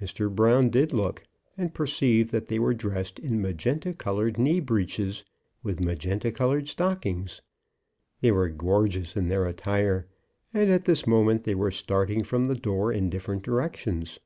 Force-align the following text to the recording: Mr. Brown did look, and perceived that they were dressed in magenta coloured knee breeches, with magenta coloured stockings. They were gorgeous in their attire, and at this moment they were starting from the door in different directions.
Mr. 0.00 0.34
Brown 0.34 0.70
did 0.70 0.94
look, 0.94 1.22
and 1.58 1.74
perceived 1.74 2.32
that 2.32 2.48
they 2.48 2.58
were 2.58 2.72
dressed 2.72 3.18
in 3.18 3.42
magenta 3.42 3.92
coloured 3.92 4.38
knee 4.38 4.58
breeches, 4.58 5.22
with 5.62 5.80
magenta 5.82 6.32
coloured 6.32 6.66
stockings. 6.66 7.42
They 8.22 8.32
were 8.32 8.48
gorgeous 8.48 9.16
in 9.16 9.28
their 9.28 9.44
attire, 9.44 10.06
and 10.54 10.70
at 10.70 10.86
this 10.86 11.06
moment 11.06 11.44
they 11.44 11.54
were 11.54 11.70
starting 11.70 12.24
from 12.24 12.46
the 12.46 12.54
door 12.56 12.90
in 12.90 13.10
different 13.10 13.42
directions. 13.42 14.18